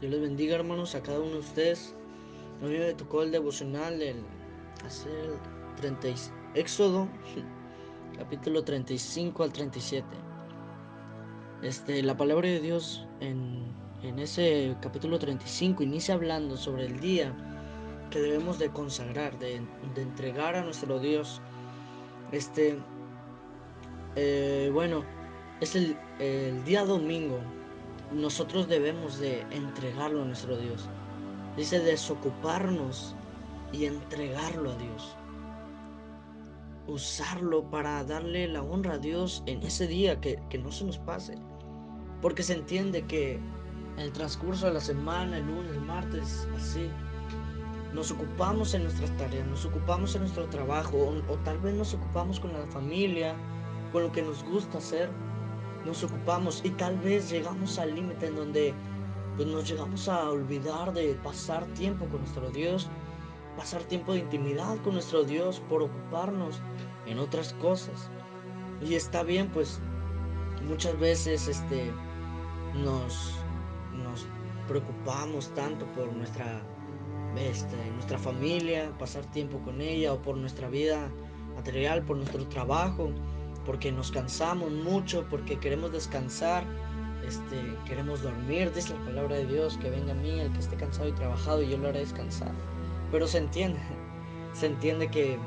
[0.00, 1.94] Dios les bendiga, hermanos, a cada uno de ustedes.
[2.62, 4.16] A mí me tocó el devocional del
[4.84, 5.38] hacer
[5.76, 6.08] 30,
[6.54, 7.08] Éxodo,
[8.18, 10.06] capítulo 35 al 37.
[11.62, 13.64] Este, la palabra de Dios en,
[14.02, 17.32] en ese capítulo 35 inicia hablando sobre el día
[18.10, 19.62] que debemos de consagrar, de,
[19.94, 21.40] de entregar a nuestro Dios.
[22.32, 22.78] Este,
[24.16, 25.04] eh, bueno,
[25.60, 27.38] es el, el día domingo.
[28.12, 30.88] Nosotros debemos de entregarlo a nuestro Dios.
[31.56, 33.14] Dice desocuparnos
[33.72, 35.16] y entregarlo a Dios.
[36.86, 40.98] Usarlo para darle la honra a Dios en ese día, que, que no se nos
[40.98, 41.36] pase.
[42.20, 43.34] Porque se entiende que
[43.96, 46.90] en el transcurso de la semana, el lunes, el martes, así,
[47.94, 51.94] nos ocupamos en nuestras tareas, nos ocupamos en nuestro trabajo, o, o, tal vez nos
[51.94, 53.36] ocupamos con la familia,
[53.92, 55.10] con lo que nos gusta hacer,
[55.84, 58.74] nos ocupamos y tal vez llegamos al límite en donde
[59.36, 62.88] pues, nos llegamos a olvidar de pasar tiempo con nuestro Dios,
[63.56, 66.60] pasar tiempo de intimidad con nuestro Dios por ocuparnos
[67.06, 68.10] en otras cosas.
[68.80, 69.80] Y está bien, pues
[70.66, 71.92] muchas veces este,
[72.74, 73.34] nos,
[73.92, 74.26] nos
[74.66, 76.62] preocupamos tanto por nuestra
[77.36, 81.10] este, nuestra familia, pasar tiempo con ella o por nuestra vida
[81.56, 83.10] material, por nuestro trabajo,
[83.64, 86.64] porque nos cansamos mucho, porque queremos descansar,
[87.26, 90.76] este, queremos dormir, dice la palabra de Dios, que venga a mí el que esté
[90.76, 92.52] cansado y trabajado y yo lo haré descansar.
[93.10, 93.80] Pero se entiende,
[94.52, 95.38] se entiende que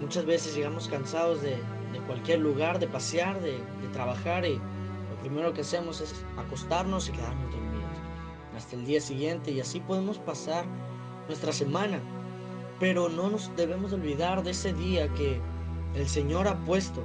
[0.00, 1.58] muchas veces llegamos cansados de,
[2.06, 3.60] cualquier lugar, de pasear, de
[3.92, 7.74] trabajar y lo primero que hacemos es acostarnos y quedarnos dormidos
[8.56, 10.64] hasta el día siguiente y así podemos pasar
[11.28, 12.00] nuestra semana.
[12.80, 15.40] Pero no nos debemos olvidar de ese día que
[15.94, 17.02] el Señor ha puesto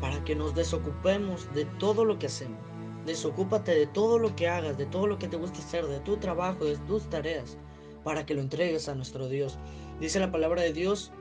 [0.00, 2.60] para que nos desocupemos de todo lo que hacemos.
[3.06, 6.16] Desocúpate de todo lo que hagas, de todo lo que te gusta hacer, de tu
[6.16, 7.58] trabajo, de tus tareas,
[8.04, 9.58] para que lo entregues a nuestro Dios.
[10.00, 11.12] Dice la palabra de Dios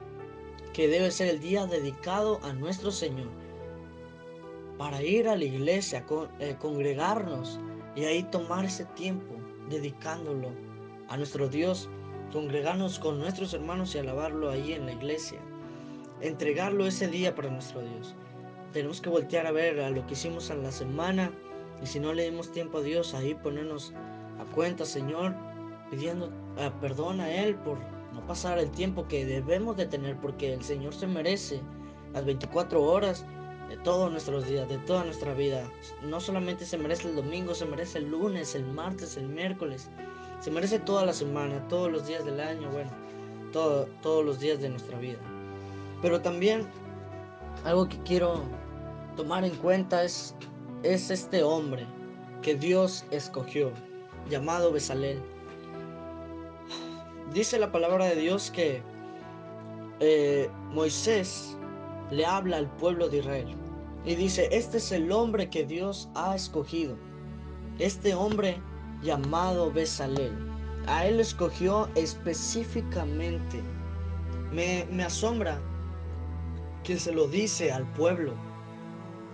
[0.74, 3.30] que debe ser el día dedicado a nuestro Señor.
[4.78, 6.06] Para ir a la iglesia,
[6.40, 7.60] eh, congregarnos
[7.96, 9.36] y ahí tomar ese tiempo
[9.70, 10.52] dedicándolo
[11.10, 11.90] a nuestro Dios
[12.32, 15.40] congregarnos con nuestros hermanos y alabarlo ahí en la iglesia,
[16.22, 18.16] entregarlo ese día para nuestro Dios.
[18.74, 21.32] Tenemos que voltear a ver a lo que hicimos en la semana
[21.82, 23.94] y si no le dimos tiempo a Dios, ahí ponernos
[24.40, 25.34] a cuenta, Señor,
[25.90, 27.78] pidiendo uh, perdón a Él por
[28.14, 31.62] no pasar el tiempo que debemos de tener, porque el Señor se merece
[32.14, 33.26] las 24 horas
[33.70, 35.64] de todos nuestros días, de toda nuestra vida.
[36.04, 39.90] No solamente se merece el domingo, se merece el lunes, el martes, el miércoles,
[40.42, 42.92] se merece toda la semana, todos los días del año, bueno,
[43.52, 45.20] todo, todos los días de nuestra vida.
[46.02, 46.66] Pero también
[47.66, 48.44] algo que quiero
[49.16, 50.36] tomar en cuenta es,
[50.84, 51.86] es este hombre
[52.42, 53.72] que Dios escogió,
[54.30, 55.22] llamado Besalel.
[57.34, 58.82] Dice la palabra de Dios que
[60.00, 61.58] eh, Moisés
[62.12, 63.56] le habla al pueblo de Israel
[64.06, 66.96] y dice, este es el hombre que Dios ha escogido.
[67.78, 68.62] Este hombre
[69.02, 70.34] llamado Besalel.
[70.88, 73.62] A él escogió específicamente.
[74.52, 75.60] Me, me asombra
[76.84, 78.34] que se lo dice al pueblo.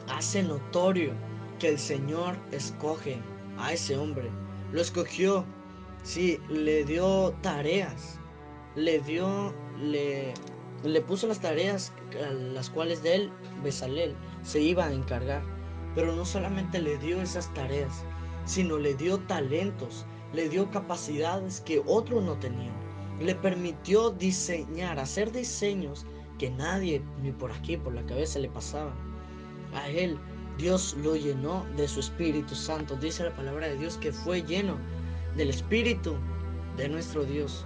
[0.10, 1.14] Hace notorio
[1.60, 3.18] que el Señor escoge
[3.58, 4.30] a ese hombre.
[4.72, 5.46] Lo escogió.
[6.04, 8.20] Sí, le dio tareas.
[8.76, 10.34] Le dio, le,
[10.84, 11.94] le puso las tareas
[12.54, 13.32] las cuales de él,
[13.64, 15.44] Besalel, se iba a encargar.
[15.96, 18.04] Pero no solamente le dio esas tareas,
[18.46, 22.76] sino le dio talentos, le dio capacidades que otros no tenían.
[23.20, 26.06] Le permitió diseñar, hacer diseños
[26.38, 28.94] que nadie ni por aquí, por la cabeza le pasaba.
[29.74, 30.18] A él
[30.58, 32.96] Dios lo llenó de su Espíritu Santo.
[32.96, 34.78] Dice la palabra de Dios que fue lleno
[35.36, 36.16] del Espíritu
[36.78, 37.66] de nuestro Dios.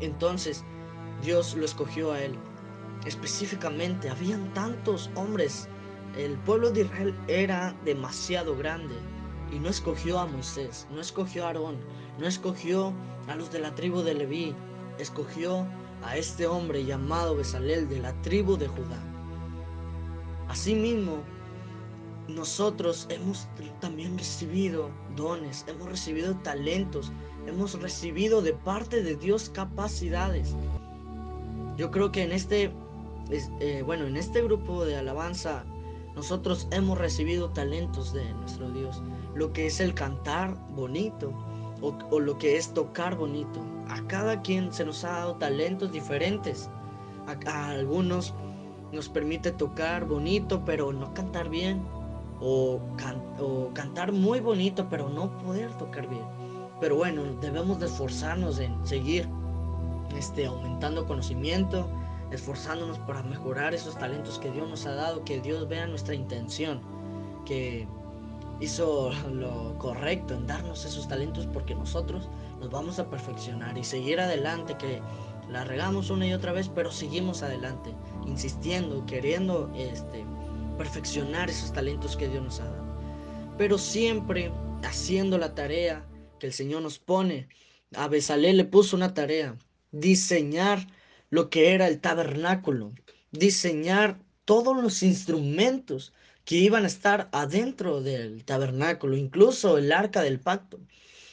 [0.00, 0.64] Entonces
[1.22, 2.34] Dios lo escogió a él.
[3.04, 5.68] Específicamente, habían tantos hombres.
[6.16, 8.94] El pueblo de Israel era demasiado grande.
[9.52, 11.78] Y no escogió a Moisés, no escogió a Aarón,
[12.18, 12.92] no escogió
[13.28, 14.54] a los de la tribu de Leví,
[14.98, 15.66] escogió
[16.02, 18.98] a este hombre llamado Besalel de la tribu de Judá.
[20.48, 21.22] Asimismo,
[22.28, 23.48] nosotros hemos
[23.80, 27.12] también recibido dones, hemos recibido talentos,
[27.46, 30.54] hemos recibido de parte de Dios capacidades.
[31.76, 32.72] Yo creo que en este,
[33.30, 35.64] eh, bueno, en este grupo de alabanza,
[36.14, 39.02] nosotros hemos recibido talentos de nuestro Dios
[39.34, 41.32] lo que es el cantar bonito
[41.80, 43.60] o, o, lo que es tocar bonito.
[43.88, 46.70] A cada quien se nos ha dado talentos diferentes.
[47.46, 48.34] A, algunos
[48.92, 51.82] nos permite tocar bonito, pero no cantar bien.
[52.40, 52.80] o,
[53.74, 56.24] cantar muy bonito, pero no poder tocar bien.
[56.80, 59.28] Pero bueno, debemos de esforzarnos en seguir
[60.16, 61.88] este, aumentando conocimiento,
[62.30, 66.80] esforzándonos para mejorar esos talentos que Dios nos ha dado, que Dios vea nuestra intención,
[67.44, 67.86] que
[68.60, 72.28] hizo lo correcto en darnos esos talentos porque nosotros
[72.60, 75.00] nos vamos a perfeccionar y seguir adelante, que
[75.50, 77.94] la regamos una y otra vez, pero seguimos adelante,
[78.26, 80.24] insistiendo, queriendo este,
[80.76, 82.86] perfeccionar esos talentos que Dios nos ha dado.
[83.56, 84.52] Pero siempre
[84.82, 86.06] haciendo la tarea
[86.38, 87.48] que el Señor nos pone.
[87.94, 89.56] A Besalé le puso una tarea,
[89.90, 90.86] diseñar
[91.30, 92.92] lo que era el tabernáculo,
[93.32, 96.12] diseñar todos los instrumentos
[96.44, 100.80] que iban a estar adentro del tabernáculo, incluso el arca del pacto.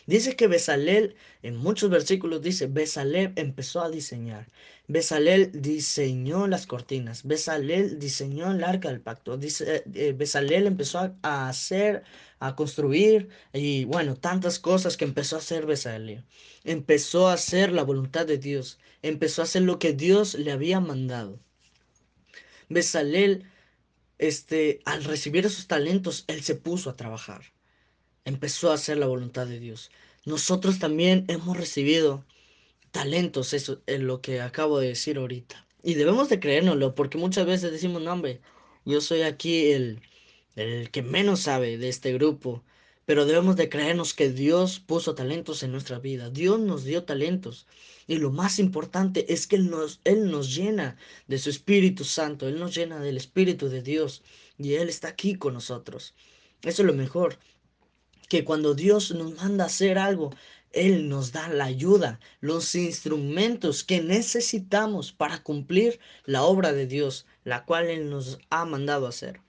[0.08, 4.48] Dice que Besalel, en muchos versículos dice, Besalel empezó a diseñar.
[4.88, 7.24] Besalel diseñó las cortinas.
[7.24, 9.36] Besalel diseñó el arca del pacto.
[9.38, 12.04] Dice, eh, Besalel empezó a, hacer,
[12.40, 16.24] a construir y bueno, tantas cosas que empezó a hacer Besalel.
[16.64, 18.78] Empezó a hacer la voluntad de Dios.
[19.02, 21.40] Empezó a hacer lo que Dios le había mandado.
[22.70, 23.46] Besalel,
[24.20, 27.55] este, al recibir esos talentos, él se puso a trabajar
[28.26, 29.92] empezó a hacer la voluntad de Dios.
[30.26, 32.26] Nosotros también hemos recibido
[32.92, 35.66] talentos, eso es lo que acabo de decir ahorita.
[35.84, 38.42] Y debemos de creérnoslo, porque muchas veces decimos, no, hombre,
[38.86, 40.02] yo soy aquí el,
[40.56, 42.64] el que menos sabe de este grupo,
[43.06, 46.30] pero debemos de creernos que Dios puso talentos en nuestra vida.
[46.32, 47.68] Dios nos dio talentos.
[48.08, 52.48] Y lo más importante es que Él nos, Él nos llena de su Espíritu Santo.
[52.48, 54.24] Él nos llena del Espíritu de Dios.
[54.58, 56.16] Y Él está aquí con nosotros.
[56.64, 57.38] Eso es lo mejor
[58.28, 60.32] que cuando Dios nos manda hacer algo,
[60.72, 67.26] Él nos da la ayuda, los instrumentos que necesitamos para cumplir la obra de Dios,
[67.44, 69.42] la cual Él nos ha mandado hacer.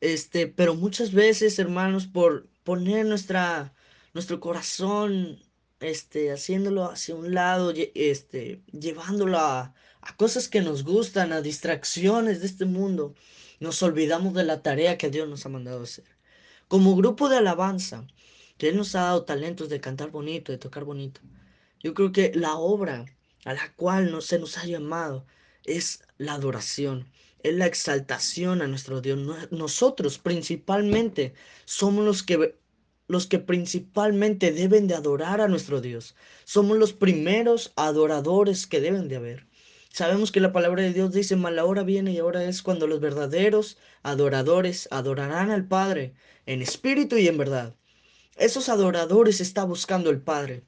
[0.00, 3.74] Este, pero muchas veces, hermanos, por poner nuestra,
[4.14, 5.40] nuestro corazón,
[5.80, 12.40] este, haciéndolo hacia un lado, este, llevándolo a, a cosas que nos gustan, a distracciones
[12.40, 13.14] de este mundo,
[13.60, 16.19] nos olvidamos de la tarea que Dios nos ha mandado hacer
[16.70, 18.06] como grupo de alabanza,
[18.56, 21.20] que Él nos ha dado talentos de cantar bonito, de tocar bonito.
[21.82, 23.06] Yo creo que la obra
[23.44, 25.26] a la cual no, se nos ha llamado
[25.64, 27.10] es la adoración,
[27.42, 29.18] es la exaltación a nuestro Dios.
[29.50, 31.34] Nosotros principalmente
[31.64, 32.56] somos los que
[33.08, 36.14] los que principalmente deben de adorar a nuestro Dios.
[36.44, 39.48] Somos los primeros adoradores que deben de haber.
[39.92, 43.00] Sabemos que la palabra de Dios dice, mal hora viene y ahora es cuando los
[43.00, 46.14] verdaderos adoradores adorarán al Padre
[46.46, 47.74] en espíritu y en verdad.
[48.36, 50.64] Esos adoradores está buscando el Padre.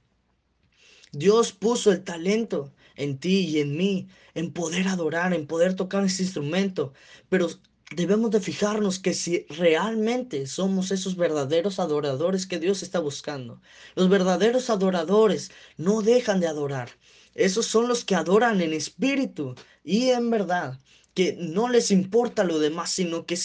[1.13, 6.05] Dios puso el talento en ti y en mí, en poder adorar, en poder tocar
[6.05, 6.93] ese instrumento,
[7.29, 7.49] pero
[7.95, 13.61] debemos de fijarnos que si realmente somos esos verdaderos adoradores que Dios está buscando.
[13.95, 16.91] Los verdaderos adoradores no dejan de adorar.
[17.35, 20.79] Esos son los que adoran en espíritu y en verdad,
[21.15, 23.39] que no les importa lo demás, sino que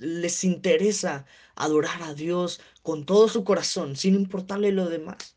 [0.00, 5.36] les interesa adorar a Dios con todo su corazón, sin importarle lo demás.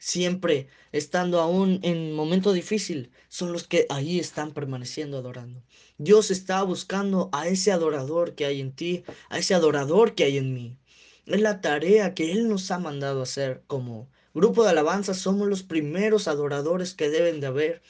[0.00, 5.62] Siempre estando aún en momento difícil, son los que ahí están permaneciendo adorando.
[5.98, 10.38] Dios está buscando a ese adorador que hay en ti, a ese adorador que hay
[10.38, 10.78] en mí.
[11.26, 15.14] Es la tarea que Él nos ha mandado hacer como grupo de alabanza.
[15.14, 17.82] Somos los primeros adoradores que deben de haber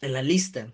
[0.00, 0.72] en la lista.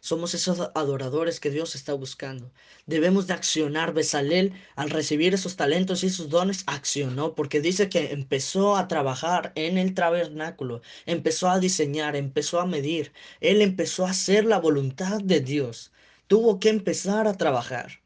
[0.00, 2.52] Somos esos adoradores que Dios está buscando.
[2.86, 3.94] Debemos de accionar.
[3.94, 9.52] Besalel, al recibir esos talentos y esos dones, accionó porque dice que empezó a trabajar
[9.54, 13.12] en el tabernáculo, empezó a diseñar, empezó a medir.
[13.40, 15.92] Él empezó a hacer la voluntad de Dios.
[16.26, 18.00] Tuvo que empezar a trabajar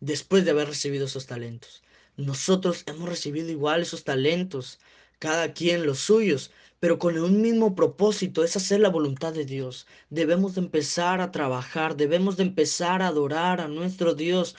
[0.00, 1.82] después de haber recibido esos talentos.
[2.16, 4.80] Nosotros hemos recibido igual esos talentos,
[5.22, 6.50] cada quien los suyos,
[6.80, 9.86] pero con un mismo propósito, es hacer la voluntad de Dios.
[10.10, 14.56] Debemos de empezar a trabajar, debemos de empezar a adorar a nuestro Dios,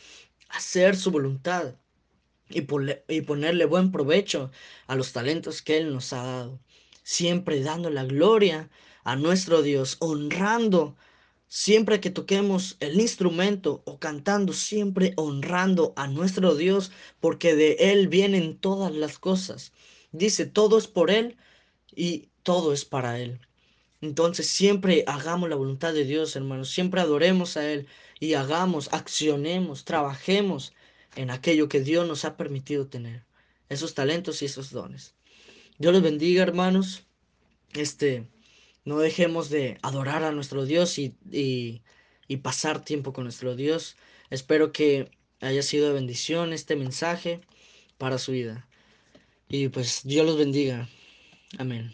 [0.48, 1.75] hacer su voluntad
[2.50, 4.51] y, ponerle buen provecho
[4.88, 6.60] a los talentos que Él nos ha dado.
[7.03, 8.70] Siempre dando la gloria
[9.03, 10.96] a nuestro Dios, honrando
[11.50, 16.89] siempre que toquemos el instrumento o cantando, siempre honrando a nuestro Dios,
[17.20, 19.74] porque de Él vienen todas las cosas.
[20.13, 21.38] Dice, todo es por Él
[21.96, 23.41] y todo es para Él.
[24.00, 26.70] Entonces siempre hagamos la voluntad de Dios, hermanos.
[26.70, 27.88] Siempre adoremos a Él
[28.20, 30.74] y hagamos, accionemos, trabajemos
[31.15, 33.25] en aquello que Dios nos ha permitido tener.
[33.70, 35.15] Esos talentos y esos dones.
[35.79, 37.08] Dios los bendiga, hermanos.
[37.74, 38.27] Este,
[38.86, 41.82] no dejemos de adorar a nuestro Dios y, y,
[42.27, 43.98] y pasar tiempo con nuestro Dios.
[44.29, 45.10] Espero que
[45.41, 47.41] haya sido de bendición este mensaje
[47.98, 48.67] para su vida.
[49.48, 50.90] Y pues Dios los bendiga.
[51.58, 51.94] Amén.